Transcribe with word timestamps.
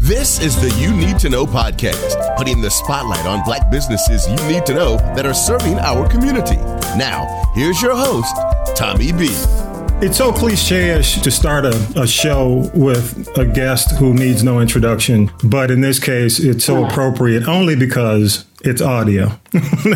This 0.00 0.40
is 0.40 0.60
the 0.60 0.70
You 0.78 0.92
Need 0.92 1.18
to 1.20 1.28
Know 1.30 1.46
podcast, 1.46 2.36
putting 2.36 2.60
the 2.60 2.70
spotlight 2.70 3.24
on 3.24 3.42
black 3.44 3.70
businesses 3.70 4.28
you 4.28 4.36
need 4.48 4.66
to 4.66 4.74
know 4.74 4.96
that 5.14 5.24
are 5.24 5.32
serving 5.32 5.78
our 5.78 6.08
community. 6.08 6.56
Now, 6.96 7.50
here's 7.54 7.80
your 7.80 7.96
host, 7.96 8.34
Tommy 8.76 9.12
B. 9.12 9.28
It's 10.04 10.18
so 10.18 10.32
cliche-ish 10.32 11.22
to 11.22 11.30
start 11.30 11.64
a, 11.64 11.74
a, 11.96 12.06
show 12.06 12.70
with 12.74 13.28
a 13.38 13.46
guest 13.46 13.92
who 13.92 14.12
needs 14.12 14.42
no 14.42 14.60
introduction, 14.60 15.30
but 15.44 15.70
in 15.70 15.80
this 15.80 15.98
case, 15.98 16.40
it's 16.40 16.64
so 16.64 16.84
appropriate 16.84 17.46
only 17.48 17.76
because 17.76 18.44
it's 18.64 18.80
audio. 18.80 19.38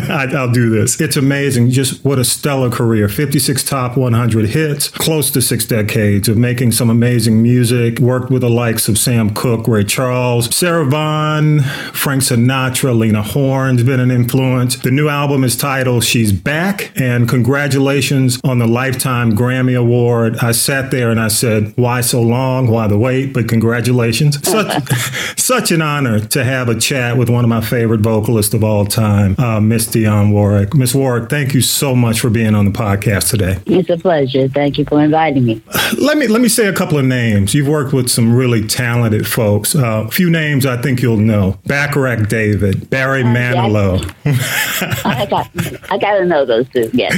I, 0.09 0.27
will 0.31 0.51
do 0.51 0.69
this. 0.69 0.99
It's 0.99 1.15
amazing. 1.15 1.69
Just 1.71 2.03
what 2.03 2.19
a 2.19 2.25
stellar 2.25 2.69
career. 2.69 3.07
56 3.07 3.63
top 3.63 3.97
100 3.97 4.49
hits, 4.49 4.89
close 4.89 5.31
to 5.31 5.41
six 5.41 5.65
decades 5.65 6.27
of 6.27 6.37
making 6.37 6.73
some 6.73 6.89
amazing 6.89 7.41
music. 7.41 7.99
Worked 7.99 8.29
with 8.29 8.41
the 8.41 8.49
likes 8.49 8.87
of 8.87 8.97
Sam 8.97 9.33
Cooke, 9.33 9.67
Ray 9.67 9.83
Charles, 9.83 10.53
Sarah 10.55 10.85
Vaughan, 10.85 11.61
Frank 11.93 12.23
Sinatra, 12.23 12.97
Lena 12.97 13.23
Horne's 13.23 13.83
been 13.83 13.99
an 13.99 14.11
influence. 14.11 14.75
The 14.75 14.91
new 14.91 15.07
album 15.07 15.43
is 15.43 15.55
titled 15.55 16.03
She's 16.03 16.31
Back, 16.31 16.91
and 16.99 17.27
congratulations 17.27 18.39
on 18.43 18.59
the 18.59 18.67
Lifetime 18.67 19.33
Grammy 19.33 19.79
Award. 19.79 20.37
I 20.37 20.51
sat 20.51 20.91
there 20.91 21.09
and 21.09 21.19
I 21.19 21.29
said, 21.29 21.73
Why 21.77 22.01
so 22.01 22.21
long? 22.21 22.67
Why 22.67 22.87
the 22.87 22.97
wait? 22.97 23.33
But 23.33 23.47
congratulations. 23.47 24.45
Such, 24.47 24.91
such 25.39 25.71
an 25.71 25.81
honor 25.81 26.19
to 26.19 26.43
have 26.43 26.69
a 26.69 26.77
chat 26.79 27.17
with 27.17 27.29
one 27.29 27.45
of 27.45 27.49
my 27.49 27.61
favorite 27.61 28.01
vocalists 28.01 28.53
of 28.57 28.63
all 28.63 28.85
time, 28.85 29.35
uh, 29.39 29.61
Miss 29.61 29.87
Dionne 29.87 30.31
Warwick. 30.31 30.73
Miss 30.73 30.93
Warwick, 30.93 31.29
thank 31.29 31.53
you 31.53 31.61
so 31.61 31.95
much 31.95 32.19
for 32.19 32.29
being 32.29 32.55
on 32.55 32.65
the 32.65 32.71
podcast 32.71 33.29
today. 33.29 33.59
It's 33.65 33.89
a 33.89 33.97
pleasure. 33.97 34.49
Thank 34.49 34.77
you 34.77 34.83
for 34.83 35.01
inviting 35.01 35.45
me. 35.45 35.61
Let 35.97 36.17
me 36.17 36.27
let 36.27 36.41
me 36.41 36.49
say 36.49 36.67
a 36.67 36.73
couple 36.73 36.97
of 36.97 37.05
names. 37.05 37.53
You've 37.53 37.67
worked 37.67 37.93
with 37.93 38.09
some 38.09 38.35
really 38.35 38.67
talented 38.67 39.27
folks. 39.27 39.75
Uh, 39.75 40.05
a 40.07 40.11
few 40.11 40.29
names 40.29 40.65
I 40.65 40.81
think 40.81 41.01
you'll 41.01 41.17
know: 41.17 41.57
Bacharach 41.65 42.27
David, 42.27 42.89
Barry 42.89 43.21
uh, 43.21 43.27
Manilow. 43.27 44.13
I 45.05 45.25
got 45.27 45.49
I 45.91 45.97
got 45.97 46.17
to 46.17 46.25
know 46.25 46.45
those 46.45 46.67
two. 46.69 46.89
Yes. 46.93 47.13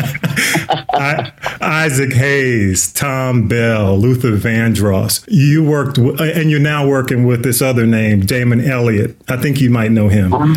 I, 0.38 1.32
Isaac 1.60 2.12
Hayes, 2.12 2.92
Thom 2.92 3.48
Bell, 3.48 3.98
Luther 3.98 4.32
Vandross. 4.36 5.24
You 5.28 5.64
worked, 5.64 5.96
w- 5.96 6.16
and 6.18 6.50
you're 6.50 6.60
now 6.60 6.86
working 6.86 7.24
with 7.26 7.42
this 7.42 7.62
other 7.62 7.86
name, 7.86 8.20
Damon 8.20 8.60
Elliott. 8.60 9.16
I 9.28 9.36
think 9.36 9.60
you 9.60 9.70
might 9.70 9.92
know 9.92 10.08
him. 10.08 10.32
Uh, 10.34 10.48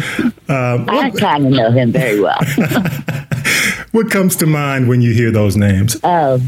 uh, 0.49 0.85
I 0.87 1.11
kind 1.11 1.45
of 1.45 1.51
know 1.53 1.71
him 1.71 1.91
very 1.91 2.19
well. 2.19 2.39
what 3.91 4.09
comes 4.11 4.35
to 4.37 4.45
mind 4.45 4.87
when 4.87 5.01
you 5.01 5.13
hear 5.13 5.31
those 5.31 5.55
names? 5.55 5.97
Oh, 6.03 6.41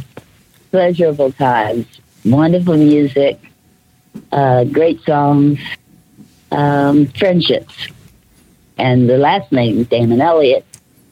pleasurable 0.72 1.32
times, 1.34 1.86
wonderful 2.26 2.78
music, 2.78 3.40
uh, 4.32 4.64
great 4.66 5.02
songs, 5.04 5.60
um, 6.52 7.08
friendships. 7.08 7.88
And 8.78 9.08
the 9.10 9.18
last 9.18 9.52
name, 9.52 9.84
Damon 9.84 10.22
Elliott, 10.22 10.66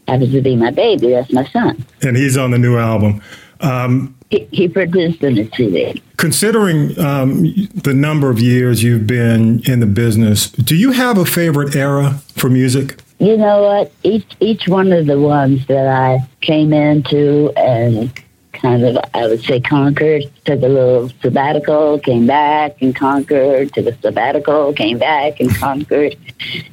happens 0.09 0.31
to 0.33 0.41
be 0.41 0.55
my 0.55 0.71
baby. 0.71 1.11
That's 1.11 1.31
my 1.31 1.45
son. 1.45 1.85
And 2.02 2.17
he's 2.17 2.38
on 2.38 2.52
the 2.52 2.57
new 2.57 2.77
album. 2.77 3.21
Um, 3.61 4.15
he, 4.29 4.47
he, 4.52 4.67
produced 4.67 5.21
the 5.21 5.49
CD. 5.55 6.02
Considering 6.17 6.97
um, 6.99 7.43
the 7.73 7.93
number 7.93 8.30
of 8.30 8.39
years 8.39 8.83
you've 8.83 9.07
been 9.07 9.61
in 9.65 9.80
the 9.80 9.85
business, 9.85 10.49
do 10.52 10.75
you 10.75 10.91
have 10.91 11.17
a 11.17 11.25
favorite 11.25 11.75
era 11.75 12.21
for 12.35 12.49
music? 12.49 12.99
You 13.19 13.35
know 13.35 13.63
what? 13.63 13.91
Each 14.03 14.25
each 14.39 14.67
one 14.67 14.93
of 14.93 15.07
the 15.07 15.19
ones 15.19 15.65
that 15.67 15.87
I 15.87 16.19
came 16.41 16.71
into 16.71 17.52
and 17.57 18.13
kind 18.61 18.83
of, 18.83 18.97
I 19.13 19.27
would 19.27 19.43
say, 19.43 19.59
conquered, 19.59 20.23
took 20.45 20.61
a 20.61 20.67
little 20.67 21.09
sabbatical, 21.21 21.99
came 21.99 22.27
back 22.27 22.81
and 22.81 22.95
conquered, 22.95 23.73
took 23.73 23.88
a 23.88 23.97
sabbatical, 24.02 24.73
came 24.73 24.97
back 24.97 25.39
and 25.39 25.53
conquered. 25.55 26.15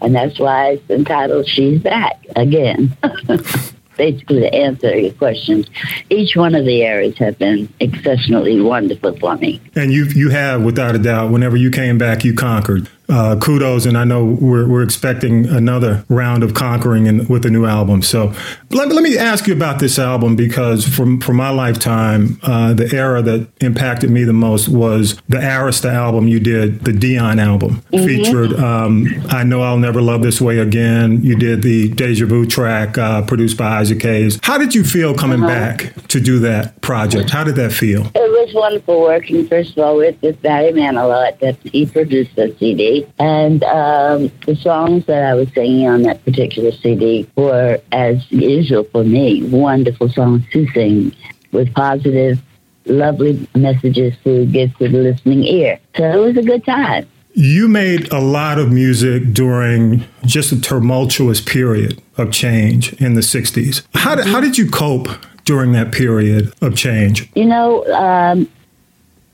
And 0.00 0.14
that's 0.14 0.38
why 0.38 0.72
it's 0.72 0.90
entitled 0.90 1.48
She's 1.48 1.80
Back 1.80 2.24
Again. 2.34 2.96
Basically, 3.96 4.40
to 4.40 4.54
answer 4.54 4.94
your 4.94 5.12
question, 5.14 5.64
each 6.10 6.36
one 6.36 6.54
of 6.54 6.66
the 6.66 6.82
areas 6.82 7.16
have 7.16 7.38
been 7.38 7.72
exceptionally 7.80 8.60
wonderful 8.60 9.16
for 9.16 9.36
me. 9.36 9.58
And 9.74 9.90
you 9.90 10.04
you 10.04 10.28
have, 10.28 10.62
without 10.62 10.94
a 10.94 10.98
doubt, 10.98 11.32
whenever 11.32 11.56
you 11.56 11.70
came 11.70 11.96
back, 11.96 12.22
you 12.22 12.34
conquered 12.34 12.90
uh, 13.08 13.36
kudos, 13.36 13.86
and 13.86 13.96
I 13.96 14.04
know 14.04 14.24
we're, 14.24 14.66
we're 14.66 14.82
expecting 14.82 15.46
another 15.46 16.04
round 16.08 16.42
of 16.42 16.54
conquering 16.54 17.06
in, 17.06 17.26
with 17.28 17.44
a 17.46 17.50
new 17.50 17.66
album. 17.66 18.02
So 18.02 18.32
let, 18.70 18.88
let 18.88 19.02
me 19.02 19.16
ask 19.16 19.46
you 19.46 19.52
about 19.52 19.78
this 19.78 19.98
album 19.98 20.36
because 20.36 20.86
from 20.86 21.20
for 21.20 21.32
my 21.32 21.50
lifetime, 21.50 22.38
uh, 22.42 22.74
the 22.74 22.92
era 22.94 23.22
that 23.22 23.48
impacted 23.60 24.10
me 24.10 24.24
the 24.24 24.32
most 24.32 24.68
was 24.68 25.16
the 25.28 25.38
Arista 25.38 25.92
album 25.92 26.28
you 26.28 26.40
did, 26.40 26.84
the 26.84 26.92
Dionne 26.92 27.40
album, 27.40 27.82
mm-hmm. 27.92 28.04
featured 28.04 28.52
um, 28.54 29.06
I 29.28 29.44
Know 29.44 29.62
I'll 29.62 29.78
Never 29.78 30.02
Love 30.02 30.22
This 30.22 30.40
Way 30.40 30.58
Again. 30.58 31.22
You 31.22 31.36
did 31.36 31.62
the 31.62 31.88
Deja 31.88 32.26
Vu 32.26 32.46
track 32.46 32.98
uh, 32.98 33.22
produced 33.22 33.56
by 33.56 33.78
Isaac 33.78 34.02
Hayes. 34.02 34.38
How 34.42 34.58
did 34.58 34.74
you 34.74 34.84
feel 34.84 35.14
coming 35.14 35.42
uh-huh. 35.42 35.48
back 35.48 36.08
to 36.08 36.20
do 36.20 36.38
that 36.40 36.80
project? 36.80 37.30
How 37.30 37.44
did 37.44 37.56
that 37.56 37.72
feel? 37.72 38.06
It 38.14 38.30
was 38.30 38.54
wonderful 38.54 39.00
working, 39.00 39.46
first 39.46 39.76
of 39.76 39.84
all, 39.84 39.96
with, 39.96 40.20
with 40.22 40.40
Barry 40.42 40.72
Manilow 40.72 41.38
that 41.40 41.56
he 41.64 41.86
produced 41.86 42.36
the 42.36 42.54
CD. 42.58 42.95
And 43.18 43.62
um, 43.64 44.30
the 44.46 44.56
songs 44.56 45.06
that 45.06 45.24
I 45.24 45.34
was 45.34 45.48
singing 45.52 45.88
on 45.88 46.02
that 46.02 46.24
particular 46.24 46.72
CD 46.72 47.28
were, 47.36 47.80
as 47.92 48.30
usual 48.30 48.84
for 48.84 49.04
me, 49.04 49.42
wonderful 49.44 50.08
songs 50.08 50.44
to 50.52 50.66
sing 50.72 51.14
with 51.52 51.72
positive, 51.74 52.38
lovely 52.84 53.48
messages 53.54 54.14
to 54.24 54.46
give 54.46 54.76
to 54.78 54.88
the 54.88 54.98
listening 54.98 55.42
ear. 55.44 55.78
So 55.96 56.04
it 56.04 56.26
was 56.26 56.36
a 56.36 56.42
good 56.42 56.64
time. 56.64 57.06
You 57.32 57.68
made 57.68 58.10
a 58.12 58.18
lot 58.18 58.58
of 58.58 58.72
music 58.72 59.34
during 59.34 60.04
just 60.24 60.52
a 60.52 60.60
tumultuous 60.60 61.40
period 61.40 62.00
of 62.16 62.32
change 62.32 62.94
in 62.94 63.12
the 63.12 63.20
60s. 63.20 63.86
How 63.94 64.14
did, 64.14 64.26
how 64.26 64.40
did 64.40 64.56
you 64.56 64.70
cope 64.70 65.08
during 65.44 65.72
that 65.72 65.92
period 65.92 66.54
of 66.62 66.76
change? 66.76 67.30
You 67.34 67.44
know, 67.44 67.84
um, 67.92 68.48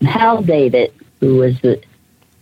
Hal 0.00 0.42
David, 0.42 0.92
who 1.20 1.36
was 1.36 1.60
the 1.60 1.80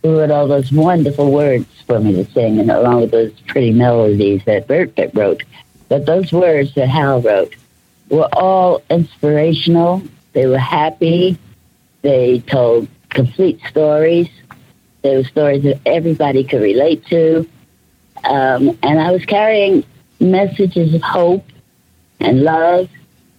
wrote 0.03 0.31
all 0.31 0.47
those 0.47 0.71
wonderful 0.71 1.31
words 1.31 1.65
for 1.85 1.99
me 1.99 2.13
to 2.13 2.25
sing, 2.31 2.59
and 2.59 2.71
along 2.71 3.01
with 3.01 3.11
those 3.11 3.31
pretty 3.47 3.71
melodies 3.71 4.43
that 4.45 4.67
Bert 4.67 4.91
wrote. 5.13 5.43
But 5.89 6.05
those 6.05 6.31
words 6.31 6.73
that 6.75 6.87
Hal 6.87 7.21
wrote 7.21 7.55
were 8.09 8.29
all 8.33 8.81
inspirational. 8.89 10.01
They 10.33 10.47
were 10.47 10.57
happy. 10.57 11.37
They 12.01 12.39
told 12.39 12.87
complete 13.09 13.59
stories. 13.69 14.29
They 15.01 15.17
were 15.17 15.23
stories 15.23 15.63
that 15.63 15.79
everybody 15.85 16.43
could 16.43 16.61
relate 16.61 17.05
to. 17.07 17.47
Um, 18.23 18.77
and 18.83 18.99
I 18.99 19.11
was 19.11 19.25
carrying 19.25 19.83
messages 20.19 20.93
of 20.93 21.01
hope 21.01 21.45
and 22.19 22.43
love, 22.43 22.89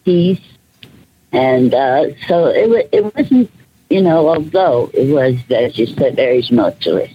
peace. 0.04 0.40
And 1.32 1.72
uh, 1.72 2.14
so 2.26 2.46
it, 2.46 2.88
it 2.92 3.16
wasn't 3.16 3.50
you 3.92 4.00
know, 4.00 4.28
although 4.28 4.90
it 4.94 5.12
was, 5.12 5.36
as 5.50 5.78
you 5.78 5.86
said, 5.86 6.16
very 6.16 6.42
tumultuous, 6.42 7.10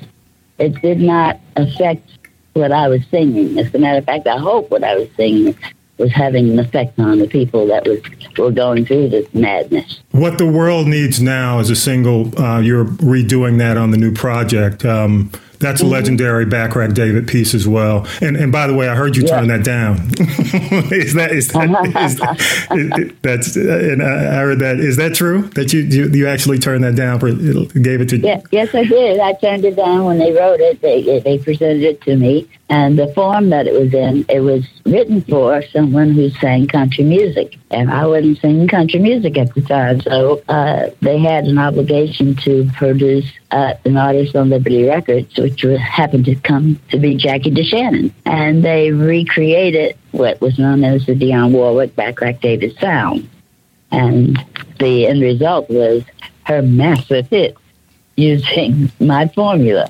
it 0.59 0.79
did 0.81 0.99
not 0.99 1.39
affect 1.55 2.07
what 2.53 2.71
I 2.71 2.88
was 2.88 3.01
singing. 3.09 3.57
As 3.57 3.73
a 3.73 3.79
matter 3.79 3.97
of 3.97 4.05
fact, 4.05 4.27
I 4.27 4.38
hope 4.38 4.69
what 4.69 4.83
I 4.83 4.95
was 4.95 5.09
singing 5.15 5.57
was 5.97 6.11
having 6.11 6.51
an 6.51 6.59
effect 6.59 6.99
on 6.99 7.17
the 7.17 7.27
people 7.27 7.65
that 7.67 7.88
was 7.88 7.99
were 8.38 8.51
going 8.51 8.85
through 8.85 9.09
this 9.09 9.33
madness. 9.33 10.01
What 10.11 10.38
the 10.38 10.45
world 10.45 10.88
needs 10.88 11.19
now 11.19 11.57
is 11.57 11.71
a 11.71 11.75
single. 11.75 12.39
Uh, 12.39 12.59
you're 12.59 12.85
redoing 12.85 13.57
that 13.57 13.77
on 13.77 13.89
the 13.89 13.97
new 13.97 14.13
project. 14.13 14.85
Um, 14.85 15.31
that's 15.59 15.81
mm-hmm. 15.81 15.90
a 15.90 15.94
legendary 15.94 16.45
Bacharach 16.45 16.94
David 16.94 17.28
piece 17.28 17.53
as 17.53 17.68
well. 17.68 18.07
And 18.22 18.35
and 18.38 18.51
by 18.51 18.68
the 18.68 18.73
way, 18.73 18.88
I 18.88 18.95
heard 18.95 19.16
you 19.16 19.23
yeah. 19.23 19.40
turn 19.40 19.47
that 19.47 19.63
down. 19.63 19.97
is 20.91 21.13
that 21.13 21.31
is 21.31 21.50
that 21.50 21.69
is, 22.72 23.06
is, 23.09 23.13
that's 23.22 23.56
and 23.56 24.03
I 24.03 24.35
heard 24.35 24.59
that 24.59 24.79
is 24.79 24.97
that 24.97 25.16
true 25.16 25.44
that 25.50 25.73
you 25.73 25.81
you, 25.81 26.09
you 26.09 26.28
actually 26.28 26.59
turned 26.59 26.83
that 26.83 26.95
down 26.95 27.19
for 27.19 27.31
gave 27.31 28.01
it 28.01 28.09
to 28.09 28.18
yeah, 28.18 28.42
yes 28.51 28.74
I 28.74 28.83
did 28.83 29.19
I 29.19 29.33
turned 29.33 29.65
it 29.65 29.75
down 29.75 30.06
when 30.06 30.18
they 30.19 30.31
wrote 30.31 30.59
it 30.59 30.81
they 30.81 31.19
they 31.19 31.38
presented 31.38 31.83
it 31.83 32.01
to 32.01 32.15
me 32.15 32.48
and 32.69 33.00
the 33.00 33.08
form 33.14 33.50
that 33.50 33.68
it 33.68 33.74
was 33.80 33.94
in 33.94 34.25
it 34.30 34.42
was 34.42 34.66
written 34.86 35.22
for 35.22 35.62
someone 35.64 36.12
who 36.12 36.30
sang 36.30 36.68
country 36.68 37.04
music 37.04 37.58
and 37.72 37.90
I 37.92 38.06
wasn't 38.06 38.40
singing 38.40 38.68
country 38.68 39.00
music 39.00 39.38
at 39.38 39.54
the 39.54 39.62
time 39.62 40.02
so 40.02 40.42
uh, 40.50 40.90
they 41.02 41.18
had 41.18 41.46
an 41.46 41.58
obligation 41.58 42.36
to 42.38 42.69
produce 42.75 43.31
uh, 43.52 43.74
an 43.86 43.98
artist 43.98 44.36
on 44.36 44.50
Liberty 44.50 44.86
Records 44.86 45.38
which 45.38 45.64
was, 45.64 45.80
happened 45.80 46.25
to 46.25 46.36
come 46.36 46.80
to 46.90 46.98
be 46.98 47.16
Jackie 47.16 47.52
DeShannon. 47.52 48.12
And 48.25 48.64
they 48.64 48.92
recreated 48.92 49.98
what 50.12 50.40
was 50.42 50.60
known 50.60 50.84
as 50.84 51.06
the 51.06 51.14
Dionne 51.14 51.52
Warwick 51.52 51.96
Bacharach 51.96 52.42
David 52.42 52.78
sound. 52.80 53.30
And 53.92 54.38
the 54.80 55.08
end 55.08 55.22
result 55.22 55.69
was 55.69 56.04
her 56.44 56.62
massive 56.62 57.28
hit 57.30 57.58
using 58.16 58.92
my 59.00 59.28
formula. 59.28 59.90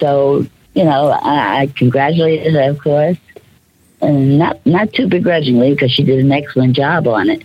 So, 0.00 0.46
you 0.78 0.84
know, 0.84 1.10
I, 1.10 1.72
congratulated 1.74 2.54
her, 2.54 2.70
of 2.70 2.78
course, 2.78 3.16
and 4.00 4.38
not 4.38 4.64
not 4.64 4.92
too 4.92 5.08
begrudgingly 5.08 5.74
because 5.74 5.90
she 5.90 6.04
did 6.04 6.20
an 6.20 6.30
excellent 6.30 6.76
job 6.76 7.08
on 7.08 7.30
it. 7.30 7.42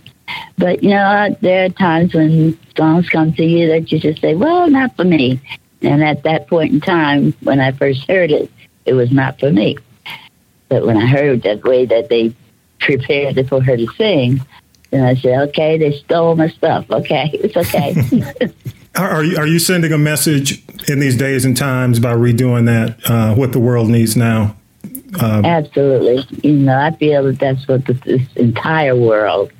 But 0.56 0.84
you 0.84 0.90
know, 0.90 1.36
there 1.40 1.64
are 1.64 1.68
times 1.68 2.14
when 2.14 2.56
songs 2.76 3.08
come 3.08 3.32
to 3.32 3.44
you 3.44 3.66
that 3.70 3.90
you 3.90 3.98
just 3.98 4.20
say, 4.20 4.36
well, 4.36 4.70
not 4.70 4.94
for 4.94 5.02
me. 5.02 5.40
And 5.82 6.04
at 6.04 6.22
that 6.22 6.46
point 6.46 6.74
in 6.74 6.80
time, 6.80 7.34
when 7.40 7.58
I 7.58 7.72
first 7.72 8.08
heard 8.08 8.30
it, 8.30 8.52
it 8.86 8.92
was 8.92 9.10
not 9.10 9.40
for 9.40 9.50
me. 9.50 9.78
But 10.68 10.86
when 10.86 10.96
I 10.96 11.06
heard 11.06 11.42
that 11.42 11.64
way 11.64 11.86
that 11.86 12.08
they 12.08 12.32
prepared 12.78 13.36
it 13.36 13.48
for 13.48 13.60
her 13.60 13.76
to 13.76 13.86
sing, 13.96 14.40
then 14.90 15.02
I 15.02 15.16
said, 15.16 15.48
okay, 15.48 15.76
they 15.76 15.90
stole 15.98 16.36
my 16.36 16.48
stuff. 16.50 16.88
Okay, 16.88 17.30
it's 17.34 17.56
okay. 17.56 18.52
Are 18.96 19.24
you, 19.24 19.36
are 19.36 19.46
you 19.46 19.58
sending 19.58 19.92
a 19.92 19.98
message 19.98 20.62
in 20.88 21.00
these 21.00 21.16
days 21.16 21.44
and 21.44 21.56
times 21.56 21.98
by 21.98 22.12
redoing 22.12 22.66
that, 22.66 23.10
uh, 23.10 23.34
what 23.34 23.52
the 23.52 23.58
world 23.58 23.88
needs 23.90 24.16
now? 24.16 24.56
Um, 25.20 25.44
Absolutely. 25.44 26.24
You 26.48 26.56
know, 26.56 26.78
I 26.78 26.92
feel 26.96 27.24
that 27.24 27.38
that's 27.38 27.66
what 27.66 27.84
this, 27.86 27.98
this 28.00 28.22
entire 28.36 28.96
world, 28.96 29.52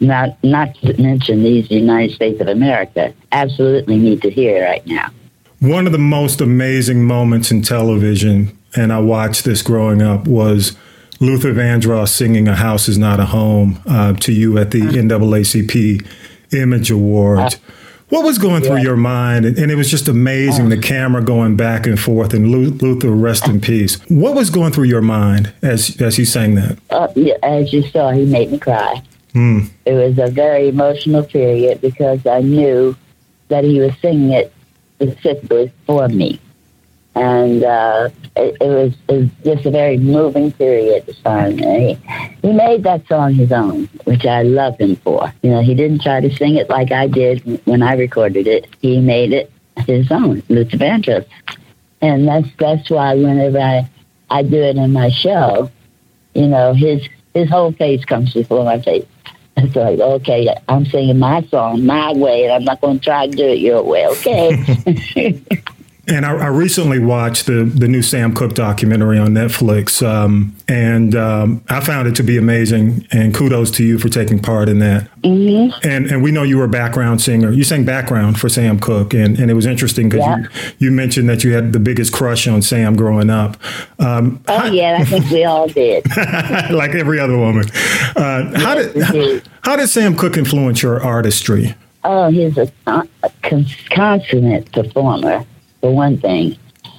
not 0.00 0.42
not 0.44 0.74
to 0.76 1.00
mention 1.00 1.42
these 1.42 1.70
United 1.70 2.14
States 2.14 2.40
of 2.40 2.48
America, 2.48 3.14
absolutely 3.32 3.98
need 3.98 4.22
to 4.22 4.30
hear 4.30 4.64
right 4.64 4.86
now. 4.86 5.10
One 5.60 5.86
of 5.86 5.92
the 5.92 5.98
most 5.98 6.40
amazing 6.40 7.04
moments 7.04 7.50
in 7.50 7.62
television, 7.62 8.56
and 8.76 8.92
I 8.92 9.00
watched 9.00 9.44
this 9.44 9.62
growing 9.62 10.02
up, 10.02 10.26
was 10.26 10.76
Luther 11.20 11.54
Vandross 11.54 12.08
singing 12.08 12.46
"A 12.46 12.56
House 12.56 12.88
Is 12.88 12.98
Not 12.98 13.20
a 13.20 13.26
Home" 13.26 13.80
uh, 13.86 14.12
to 14.14 14.32
you 14.32 14.58
at 14.58 14.70
the. 14.72 14.80
NAACP 14.80 16.06
Image 16.52 16.90
Awards. 16.90 17.54
Uh, 17.54 17.58
what 18.08 18.24
was 18.24 18.38
going 18.38 18.62
through 18.62 18.76
yeah. 18.76 18.82
your 18.82 18.96
mind? 18.96 19.44
And, 19.44 19.70
it 19.70 19.74
was 19.74 19.90
just 19.90 20.08
amazing 20.08 20.68
the 20.68 20.78
camera 20.78 21.22
going 21.22 21.56
back 21.56 21.86
and 21.86 21.98
forth, 21.98 22.32
and 22.32 22.50
Luther, 22.50 23.10
rest 23.10 23.48
in 23.48 23.60
peace. 23.60 24.00
What 24.08 24.34
was 24.34 24.50
going 24.50 24.72
through 24.72 24.84
your 24.84 25.02
mind 25.02 25.52
as 25.62 26.00
as 26.00 26.16
he 26.16 26.24
sang 26.24 26.54
that? 26.54 26.78
Uh, 26.90 27.08
as 27.42 27.72
you 27.72 27.82
saw, 27.82 28.10
he 28.12 28.24
made 28.24 28.52
me 28.52 28.58
cry. 28.58 29.02
Mm. 29.34 29.68
It 29.84 29.92
was 29.92 30.18
a 30.18 30.30
very 30.30 30.68
emotional 30.68 31.22
period 31.24 31.80
because 31.80 32.24
I 32.26 32.40
knew 32.40 32.96
that 33.48 33.64
he 33.64 33.80
was 33.80 33.92
singing 33.98 34.32
it 34.32 34.52
specifically 34.94 35.72
for 35.86 36.08
me 36.08 36.40
and 37.16 37.64
uh, 37.64 38.10
it, 38.36 38.56
it, 38.60 38.68
was, 38.68 38.92
it, 39.08 39.12
was, 39.20 39.30
just 39.42 39.66
a 39.66 39.70
very 39.70 39.96
moving 39.96 40.52
period 40.52 40.96
at 40.96 41.06
the 41.06 41.14
time. 41.14 41.56
He, 41.56 41.94
he 42.42 42.52
made 42.52 42.82
that 42.82 43.08
song 43.08 43.32
his 43.32 43.50
own, 43.50 43.88
which 44.04 44.26
I 44.26 44.42
love 44.42 44.78
him 44.78 44.96
for. 44.96 45.32
You 45.42 45.50
know, 45.50 45.62
he 45.62 45.74
didn't 45.74 46.02
try 46.02 46.20
to 46.20 46.34
sing 46.36 46.56
it 46.56 46.68
like 46.68 46.92
I 46.92 47.06
did 47.06 47.40
when 47.66 47.82
I 47.82 47.94
recorded 47.94 48.46
it. 48.46 48.68
He 48.82 49.00
made 49.00 49.32
it 49.32 49.50
his 49.86 50.12
own, 50.12 50.42
Luther 50.50 50.76
Vandross. 50.76 51.26
And 52.02 52.28
that's 52.28 52.48
that's 52.58 52.90
why 52.90 53.14
whenever 53.14 53.58
I, 53.58 53.88
I 54.28 54.42
do 54.42 54.56
it 54.56 54.76
in 54.76 54.92
my 54.92 55.08
show, 55.08 55.70
you 56.34 56.48
know, 56.48 56.74
his 56.74 57.08
his 57.32 57.48
whole 57.48 57.72
face 57.72 58.04
comes 58.04 58.34
before 58.34 58.64
my 58.64 58.80
face. 58.82 59.06
It's 59.56 59.74
like, 59.74 59.98
okay, 59.98 60.54
I'm 60.68 60.84
singing 60.84 61.18
my 61.18 61.42
song 61.44 61.86
my 61.86 62.12
way, 62.12 62.44
and 62.44 62.52
I'm 62.52 62.64
not 62.64 62.82
going 62.82 62.98
to 62.98 63.04
try 63.04 63.26
to 63.26 63.34
do 63.34 63.46
it 63.46 63.60
your 63.60 63.82
way, 63.82 64.06
okay? 64.08 65.42
And 66.08 66.24
I, 66.24 66.36
I, 66.36 66.46
recently 66.46 67.00
watched 67.00 67.46
the 67.46 67.64
the 67.64 67.88
new 67.88 68.00
Sam 68.00 68.32
Cooke 68.32 68.54
documentary 68.54 69.18
on 69.18 69.30
Netflix, 69.30 70.06
um, 70.06 70.54
and 70.68 71.16
um, 71.16 71.64
I 71.68 71.80
found 71.80 72.06
it 72.06 72.14
to 72.16 72.22
be 72.22 72.36
amazing. 72.36 73.08
And 73.10 73.34
kudos 73.34 73.72
to 73.72 73.84
you 73.84 73.98
for 73.98 74.08
taking 74.08 74.38
part 74.38 74.68
in 74.68 74.78
that. 74.78 75.08
Mm-hmm. 75.22 75.88
And 75.88 76.06
and 76.06 76.22
we 76.22 76.30
know 76.30 76.44
you 76.44 76.58
were 76.58 76.64
a 76.66 76.68
background 76.68 77.20
singer. 77.20 77.50
You 77.50 77.64
sang 77.64 77.84
background 77.84 78.38
for 78.38 78.48
Sam 78.48 78.78
Cooke, 78.78 79.14
and, 79.14 79.36
and 79.36 79.50
it 79.50 79.54
was 79.54 79.66
interesting 79.66 80.08
because 80.08 80.24
yeah. 80.24 80.38
you, 80.78 80.86
you 80.86 80.90
mentioned 80.92 81.28
that 81.28 81.42
you 81.42 81.54
had 81.54 81.72
the 81.72 81.80
biggest 81.80 82.12
crush 82.12 82.46
on 82.46 82.62
Sam 82.62 82.94
growing 82.94 83.28
up. 83.28 83.56
Um, 83.98 84.40
oh 84.46 84.58
how, 84.58 84.66
yeah, 84.66 84.98
I 85.00 85.04
think 85.04 85.28
we 85.30 85.44
all 85.44 85.66
did. 85.66 86.04
like 86.70 86.94
every 86.94 87.18
other 87.18 87.36
woman. 87.36 87.64
Uh, 88.14 88.50
yes, 88.52 88.62
how 88.62 88.74
did 88.76 89.02
how, 89.02 89.40
how, 89.62 89.76
did 89.76 89.88
Sam 89.88 90.16
Cooke 90.16 90.36
influence 90.36 90.84
your 90.84 91.02
artistry? 91.02 91.74
Oh, 92.04 92.30
he's 92.30 92.56
a, 92.56 92.70
a 92.86 93.32
consummate 93.90 94.70
performer 94.70 95.44
for 95.86 95.94
one 95.94 96.18
thing. 96.18 96.58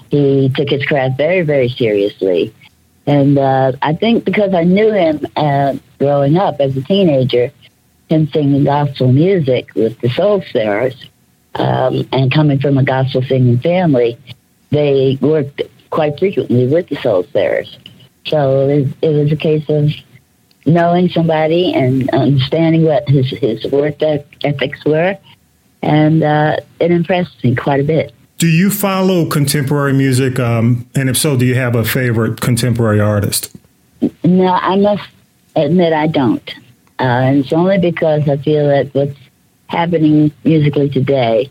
He 0.10 0.50
took 0.56 0.70
his 0.70 0.86
craft 0.86 1.18
very, 1.18 1.42
very 1.42 1.68
seriously. 1.68 2.54
And 3.06 3.38
uh, 3.38 3.74
I 3.82 3.94
think 3.94 4.24
because 4.24 4.54
I 4.54 4.64
knew 4.64 4.92
him 4.92 5.28
uh, 5.36 5.76
growing 6.00 6.38
up 6.38 6.62
as 6.62 6.78
a 6.78 6.82
teenager, 6.82 7.52
him 8.10 8.28
singing 8.30 8.64
gospel 8.64 9.12
music 9.12 9.74
with 9.76 10.00
the 10.00 10.10
Soul 10.10 10.42
Stirrers, 10.42 11.10
um, 11.56 12.08
and 12.14 12.32
coming 12.32 12.60
from 12.60 12.78
a 12.78 12.84
gospel 12.84 13.22
singing 13.24 13.60
family, 13.60 14.18
they 14.70 15.18
worked 15.20 15.62
quite 15.90 16.18
frequently 16.18 16.68
with 16.68 16.88
the 16.88 16.96
Soul 16.96 17.24
Stirrers. 17.24 17.78
So 18.26 18.70
it, 18.70 18.88
it 19.02 19.10
was 19.10 19.32
a 19.34 19.36
case 19.36 19.68
of 19.68 19.92
knowing 20.66 21.10
somebody 21.10 21.74
and 21.74 22.10
understanding 22.12 22.84
what 22.84 23.08
his, 23.10 23.30
his 23.32 23.66
work 23.66 24.02
ethics 24.02 24.86
were, 24.86 25.18
and 25.82 26.24
uh, 26.24 26.58
it 26.80 26.92
impressed 26.92 27.44
me 27.44 27.54
quite 27.54 27.82
a 27.82 27.84
bit. 27.84 28.14
Do 28.38 28.48
you 28.48 28.70
follow 28.70 29.26
contemporary 29.26 29.94
music? 29.94 30.40
Um, 30.40 30.88
and 30.94 31.10
if 31.10 31.18
so, 31.18 31.36
do 31.36 31.46
you 31.46 31.56
have 31.56 31.76
a 31.76 31.84
favorite 31.84 32.40
contemporary 32.40 33.00
artist? 33.00 33.56
No, 34.24 34.48
I 34.48 34.76
must 34.76 35.10
admit 35.56 35.92
I 35.92 36.06
don't. 36.06 36.48
Uh, 37.00 37.04
and 37.04 37.40
it's 37.40 37.52
only 37.52 37.80
because 37.80 38.30
I 38.30 38.38
feel 38.38 38.68
that 38.68 38.94
what's 38.94 39.18
happening 39.68 40.32
musically 40.44 40.88
today 40.88 41.50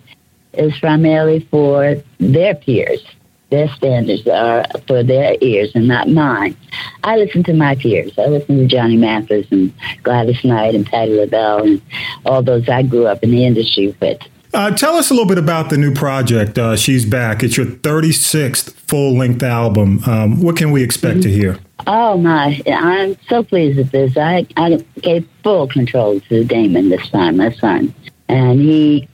is 0.53 0.79
primarily 0.79 1.41
for 1.51 1.97
their 2.19 2.55
peers. 2.55 3.05
Their 3.51 3.69
standards 3.69 4.27
are 4.29 4.65
for 4.87 5.03
their 5.03 5.37
ears 5.41 5.73
and 5.75 5.89
not 5.89 6.09
mine. 6.09 6.57
I 7.03 7.17
listen 7.17 7.43
to 7.45 7.53
my 7.53 7.75
peers. 7.75 8.17
I 8.17 8.27
listen 8.27 8.59
to 8.59 8.67
Johnny 8.67 8.97
Mathis 8.97 9.47
and 9.51 9.73
Gladys 10.05 10.45
Knight 10.45 10.77
and 10.77 10.87
Patti 10.87 11.13
LaBelle 11.13 11.65
and 11.65 11.83
all 12.25 12.43
those 12.43 12.69
I 12.69 12.83
grew 12.83 13.07
up 13.07 13.25
in 13.25 13.33
the 13.33 13.45
industry 13.45 13.95
with. 14.01 14.21
Uh, 14.55 14.71
tell 14.71 14.95
us 14.95 15.11
a 15.11 15.15
little 15.15 15.29
bit 15.29 15.39
about 15.39 15.71
the 15.71 15.77
new 15.77 15.93
project. 15.93 16.59
Uh, 16.59 16.77
She's 16.77 17.05
back. 17.05 17.43
It's 17.43 17.57
your 17.57 17.67
36th 17.67 18.73
full 18.73 19.17
length 19.17 19.43
album. 19.43 20.03
Um, 20.07 20.41
what 20.41 20.57
can 20.57 20.71
we 20.71 20.83
expect 20.83 21.23
to 21.23 21.31
hear? 21.31 21.59
Oh 21.87 22.17
my! 22.17 22.61
I'm 22.67 23.17
so 23.29 23.43
pleased 23.43 23.79
with 23.79 23.91
this. 23.91 24.17
I 24.17 24.47
I 24.57 24.85
gave 25.03 25.29
full 25.43 25.69
control 25.69 26.21
to 26.21 26.45
Damon 26.45 26.89
this 26.89 27.09
time, 27.11 27.37
my 27.37 27.51
son, 27.53 27.95
and 28.29 28.61
he 28.61 29.09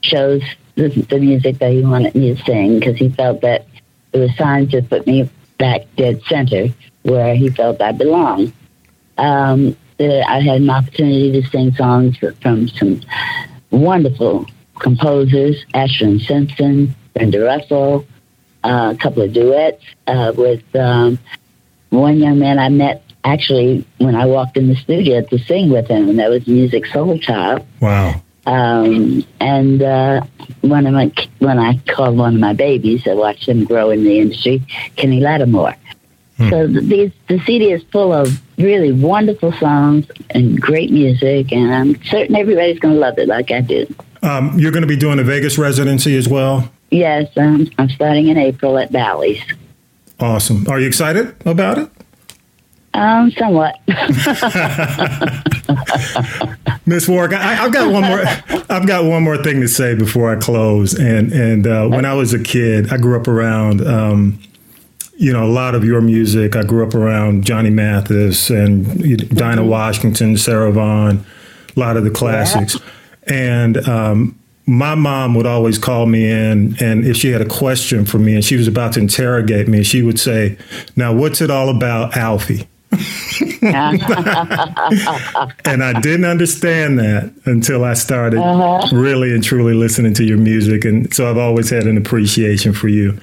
chose 0.00 0.42
the, 0.76 0.88
the 0.88 1.18
music 1.18 1.58
that 1.58 1.72
he 1.72 1.82
wanted 1.82 2.14
me 2.14 2.34
to 2.34 2.42
sing 2.44 2.78
because 2.78 2.96
he 2.96 3.08
felt 3.10 3.40
that 3.40 3.66
it 4.12 4.18
was 4.18 4.34
time 4.36 4.68
to 4.68 4.82
put 4.82 5.06
me 5.06 5.28
back 5.58 5.82
dead 5.96 6.22
center 6.28 6.68
where 7.02 7.34
he 7.34 7.50
felt 7.50 7.80
I 7.80 7.92
belonged. 7.92 8.52
Um, 9.18 9.76
I 10.00 10.40
had 10.40 10.60
an 10.60 10.70
opportunity 10.70 11.40
to 11.40 11.48
sing 11.48 11.74
songs 11.74 12.16
from 12.18 12.68
some 12.68 13.00
wonderful 13.70 14.46
composers, 14.78 15.64
Ashford 15.74 16.20
Simpson, 16.22 16.94
Brenda 17.14 17.40
Russell, 17.40 18.06
uh, 18.62 18.94
a 18.94 18.98
couple 18.98 19.22
of 19.22 19.32
duets 19.32 19.84
uh, 20.06 20.32
with 20.36 20.64
um, 20.74 21.18
one 21.90 22.18
young 22.18 22.38
man 22.38 22.58
I 22.58 22.68
met 22.68 23.04
actually 23.24 23.84
when 23.98 24.14
I 24.14 24.26
walked 24.26 24.56
in 24.56 24.68
the 24.68 24.76
studio 24.76 25.22
to 25.22 25.38
sing 25.38 25.70
with 25.70 25.88
him, 25.88 26.08
and 26.08 26.18
that 26.18 26.30
was 26.30 26.44
Musiq 26.44 26.86
Soulchild. 26.86 27.64
Wow. 27.80 28.22
Um, 28.46 29.24
and 29.40 29.82
uh, 29.82 30.20
one 30.60 30.86
of 30.86 30.92
my 30.92 31.10
when 31.38 31.58
I 31.58 31.78
called 31.88 32.18
one 32.18 32.34
of 32.34 32.40
my 32.40 32.52
babies, 32.52 33.06
I 33.06 33.14
watched 33.14 33.48
him 33.48 33.64
grow 33.64 33.90
in 33.90 34.04
the 34.04 34.18
industry, 34.18 34.62
Kenny 34.96 35.20
Lattimore. 35.20 35.76
Hmm. 36.36 36.50
So 36.50 36.66
these 36.66 37.12
the 37.28 37.38
CD 37.40 37.72
is 37.72 37.82
full 37.84 38.12
of 38.12 38.42
really 38.58 38.92
wonderful 38.92 39.52
songs 39.52 40.06
and 40.30 40.60
great 40.60 40.90
music, 40.90 41.52
and 41.52 41.72
I'm 41.72 42.04
certain 42.04 42.36
everybody's 42.36 42.78
going 42.78 42.94
to 42.94 43.00
love 43.00 43.18
it 43.18 43.28
like 43.28 43.50
I 43.50 43.60
did. 43.60 43.94
Um, 44.24 44.58
you're 44.58 44.72
going 44.72 44.82
to 44.82 44.88
be 44.88 44.96
doing 44.96 45.18
a 45.18 45.22
Vegas 45.22 45.58
residency 45.58 46.16
as 46.16 46.26
well? 46.28 46.70
Yes, 46.90 47.30
um, 47.36 47.68
I'm 47.76 47.90
starting 47.90 48.28
in 48.28 48.38
April 48.38 48.78
at 48.78 48.90
Bally's. 48.90 49.42
Awesome. 50.18 50.66
Are 50.68 50.80
you 50.80 50.86
excited 50.86 51.36
about 51.44 51.76
it? 51.78 51.90
Um, 52.94 53.30
somewhat. 53.32 53.76
Miss 56.86 57.08
Warwick, 57.08 57.32
I, 57.32 57.54
have 57.54 57.72
got 57.72 57.92
one 57.92 58.04
more. 58.04 58.22
I've 58.70 58.86
got 58.86 59.04
one 59.04 59.24
more 59.24 59.36
thing 59.42 59.60
to 59.60 59.68
say 59.68 59.94
before 59.94 60.34
I 60.34 60.36
close. 60.36 60.94
And 60.94 61.32
and 61.32 61.66
uh, 61.66 61.88
when 61.88 62.04
I 62.04 62.14
was 62.14 62.32
a 62.32 62.38
kid, 62.38 62.92
I 62.92 62.96
grew 62.96 63.18
up 63.20 63.26
around, 63.26 63.84
um, 63.86 64.38
you 65.16 65.32
know, 65.32 65.44
a 65.44 65.50
lot 65.50 65.74
of 65.74 65.84
your 65.84 66.00
music. 66.00 66.54
I 66.54 66.62
grew 66.62 66.86
up 66.86 66.94
around 66.94 67.44
Johnny 67.44 67.70
Mathis 67.70 68.48
and 68.48 68.86
Dinah 69.36 69.62
mm-hmm. 69.62 69.68
Washington, 69.68 70.36
Sarah 70.36 70.70
Vaughan, 70.70 71.26
a 71.76 71.80
lot 71.80 71.96
of 71.96 72.04
the 72.04 72.10
classics. 72.10 72.76
Yeah. 72.76 72.80
And 73.26 73.76
um, 73.88 74.38
my 74.66 74.94
mom 74.94 75.34
would 75.34 75.46
always 75.46 75.78
call 75.78 76.06
me 76.06 76.30
in, 76.30 76.76
and 76.80 77.04
if 77.04 77.16
she 77.16 77.30
had 77.30 77.40
a 77.40 77.48
question 77.48 78.04
for 78.04 78.18
me 78.18 78.34
and 78.34 78.44
she 78.44 78.56
was 78.56 78.66
about 78.66 78.94
to 78.94 79.00
interrogate 79.00 79.68
me, 79.68 79.82
she 79.82 80.02
would 80.02 80.18
say, 80.18 80.56
Now, 80.96 81.12
what's 81.12 81.40
it 81.40 81.50
all 81.50 81.68
about, 81.68 82.16
Alfie? 82.16 82.66
and 85.64 85.82
I 85.82 86.00
didn't 86.00 86.24
understand 86.24 86.98
that 86.98 87.32
until 87.46 87.84
I 87.84 87.94
started 87.94 88.40
uh-huh. 88.40 88.94
really 88.94 89.32
and 89.32 89.42
truly 89.42 89.74
listening 89.74 90.14
to 90.14 90.24
your 90.24 90.38
music. 90.38 90.84
And 90.84 91.12
so 91.14 91.30
I've 91.30 91.38
always 91.38 91.70
had 91.70 91.84
an 91.84 91.96
appreciation 91.96 92.72
for 92.72 92.88
you. 92.88 93.18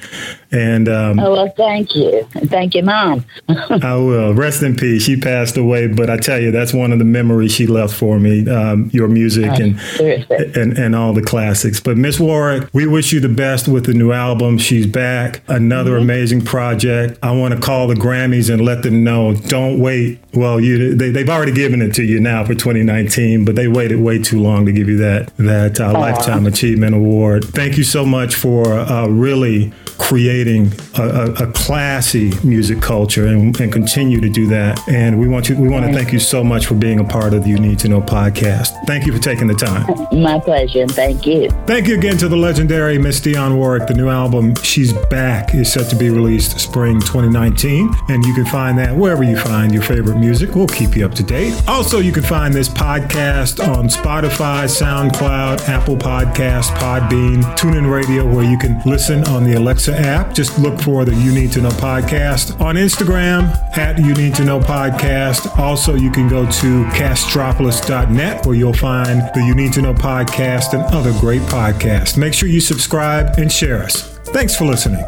And 0.52 0.90
um, 0.90 1.20
oh 1.20 1.32
well, 1.32 1.54
thank 1.56 1.96
you, 1.96 2.28
thank 2.48 2.76
you, 2.76 2.84
mom. 2.84 3.26
I 3.48 3.96
will 3.96 4.34
rest 4.34 4.62
in 4.64 4.76
peace. 4.76 5.04
She 5.04 5.16
passed 5.16 5.56
away, 5.56 5.88
but 5.88 6.10
I 6.10 6.18
tell 6.18 6.42
you, 6.42 6.52
that's 6.52 6.74
one 6.74 6.92
of 6.92 7.00
the 7.00 7.06
memories 7.06 7.54
she 7.54 7.68
left 7.68 7.94
for 7.94 8.20
me. 8.20 8.50
Um, 8.50 8.90
your 8.92 9.08
music 9.08 9.50
oh, 9.50 9.64
and, 9.64 10.58
and 10.58 10.78
and 10.78 10.96
all 10.96 11.14
the 11.14 11.22
classics. 11.22 11.80
But 11.80 11.96
Miss 11.96 12.20
Warwick, 12.20 12.70
we 12.74 12.86
wish 12.86 13.14
you 13.14 13.22
the 13.22 13.30
best 13.30 13.70
with 13.70 13.86
the 13.86 13.94
new 13.94 14.12
album. 14.12 14.58
She's 14.58 14.86
back, 14.86 15.42
another 15.48 15.92
mm-hmm. 15.92 16.02
amazing 16.02 16.42
project. 16.44 17.18
I 17.24 17.32
want 17.32 17.54
to 17.54 17.60
call 17.60 17.88
the 17.88 17.96
Grammys 17.96 18.54
and 18.54 18.62
let 18.62 18.84
them 18.84 19.06
know. 19.06 19.34
Don't 19.34 19.80
wait. 19.80 20.20
Well, 20.34 20.60
you 20.62 20.96
they, 20.96 21.10
they've 21.10 21.30
already 21.30 21.52
given 21.52 21.82
it 21.82 21.94
to 21.96 22.04
you 22.04 22.20
now 22.20 22.44
for 22.44 22.54
2019, 22.54 23.46
but 23.46 23.56
they 23.56 23.68
waited 23.68 24.00
way 24.00 24.20
too 24.20 24.42
long 24.42 24.66
to 24.66 24.72
give 24.72 24.88
you 24.88 24.98
that 24.98 25.36
that 25.38 25.80
uh, 25.80 25.92
lifetime 25.94 26.46
achievement 26.46 26.96
award. 26.96 27.46
Thank 27.46 27.78
you 27.78 27.84
so 27.84 28.06
much 28.06 28.36
for 28.36 28.74
uh, 28.74 29.08
really 29.08 29.74
creating 30.02 30.72
a, 30.98 31.04
a, 31.04 31.34
a 31.48 31.52
classy 31.54 32.32
music 32.44 32.82
culture 32.82 33.28
and, 33.28 33.58
and, 33.62 33.72
continue 33.72 34.20
to 34.20 34.30
do 34.30 34.48
that. 34.48 34.82
And 34.90 35.20
we 35.20 35.28
want 35.28 35.48
you, 35.48 35.56
we 35.56 35.70
want 35.70 35.86
to 35.86 35.94
thank 35.94 36.12
you 36.12 36.20
so 36.20 36.44
much 36.44 36.66
for 36.66 36.74
being 36.74 37.00
a 37.00 37.04
part 37.04 37.34
of 37.34 37.44
the 37.44 37.50
You 37.52 37.60
Need 37.60 37.78
to 37.80 37.88
Know 37.88 38.02
podcast. 38.02 38.74
Thank 38.88 39.06
you 39.06 39.14
for 39.14 39.20
taking 39.20 39.46
the 39.46 39.54
time. 39.54 39.86
My 40.12 40.40
pleasure. 40.40 40.88
Thank 40.88 41.28
you. 41.28 41.50
Thank 41.68 41.88
you 41.88 41.96
again 41.98 42.18
to 42.18 42.28
the 42.28 42.36
legendary 42.36 42.98
Miss 42.98 43.22
Dionne 43.22 43.56
Warwick. 43.56 43.88
The 43.88 43.94
new 43.94 44.10
album, 44.10 44.56
She's 44.64 44.92
Back, 44.92 45.54
is 45.54 45.72
set 45.72 45.90
to 45.92 45.96
be 45.96 46.10
released 46.10 46.60
spring 46.60 47.00
2019. 47.00 47.94
And 48.10 48.26
you 48.26 48.34
can 48.34 48.46
find 48.46 48.78
that 48.80 48.96
wherever 48.96 49.24
you 49.24 49.38
find 49.38 49.72
your 49.72 49.84
favorite 49.84 50.18
music. 50.22 50.56
We'll 50.56 50.68
keep 50.68 50.96
you 50.96 51.06
up 51.06 51.14
to 51.16 51.24
date. 51.24 51.54
Also, 51.68 52.00
you 52.00 52.14
can 52.14 52.24
find 52.24 52.54
this 52.54 52.70
podcast 52.70 53.60
on 53.68 53.90
Spotify, 53.90 54.66
SoundCloud, 54.66 55.68
Apple 55.68 55.98
Podcast, 55.98 56.70
Podbean, 56.78 57.44
TuneIn 57.58 57.92
Radio, 57.92 58.26
where 58.26 58.50
you 58.50 58.58
can 58.58 58.82
listen 58.86 59.26
on 59.26 59.44
the 59.44 59.58
Alexa 59.58 59.98
app. 59.98 60.34
Just 60.34 60.58
look 60.60 60.80
for 60.80 61.04
the 61.04 61.14
You 61.16 61.34
Need 61.34 61.52
to 61.54 61.62
Know 61.62 61.70
podcast 61.70 62.62
on 62.62 62.76
Instagram 62.76 63.50
at 63.78 64.00
You 64.00 64.14
Need 64.14 64.36
to 64.36 64.46
Know 64.46 64.60
podcast. 64.60 65.58
Also, 65.58 65.96
you 65.96 66.12
can 66.12 66.30
go 66.30 66.44
to 66.46 66.84
castropolis.net 66.86 68.46
where 68.46 68.56
you'll 68.56 68.74
find 68.74 69.22
the 69.34 69.44
You 69.46 69.56
Need 69.56 69.74
to 69.74 69.82
Know 69.82 69.94
podcast 69.94 70.74
and 70.74 70.84
other 70.94 71.12
great 71.20 71.42
podcasts. 71.44 72.18
Make 72.18 72.34
sure 72.34 72.48
you 72.48 72.62
subscribe 72.62 73.38
and 73.38 73.52
share 73.52 73.84
us. 73.84 74.04
Thanks 74.26 74.56
for 74.56 74.66
listening. 74.66 75.04